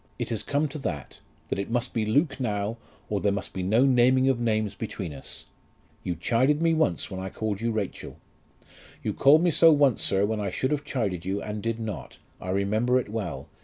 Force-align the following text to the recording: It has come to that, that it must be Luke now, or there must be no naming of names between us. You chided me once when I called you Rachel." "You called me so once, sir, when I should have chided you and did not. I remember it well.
It 0.17 0.29
has 0.29 0.41
come 0.41 0.67
to 0.69 0.79
that, 0.79 1.19
that 1.49 1.59
it 1.59 1.69
must 1.69 1.93
be 1.93 2.07
Luke 2.07 2.39
now, 2.39 2.77
or 3.07 3.21
there 3.21 3.31
must 3.31 3.53
be 3.53 3.61
no 3.61 3.85
naming 3.85 4.27
of 4.29 4.39
names 4.39 4.73
between 4.73 5.13
us. 5.13 5.45
You 6.03 6.15
chided 6.15 6.59
me 6.59 6.73
once 6.73 7.11
when 7.11 7.19
I 7.19 7.29
called 7.29 7.61
you 7.61 7.71
Rachel." 7.71 8.17
"You 9.03 9.13
called 9.13 9.43
me 9.43 9.51
so 9.51 9.71
once, 9.71 10.01
sir, 10.03 10.25
when 10.25 10.39
I 10.39 10.49
should 10.49 10.71
have 10.71 10.83
chided 10.83 11.23
you 11.23 11.39
and 11.39 11.61
did 11.61 11.79
not. 11.79 12.17
I 12.39 12.49
remember 12.49 12.99
it 12.99 13.09
well. 13.09 13.47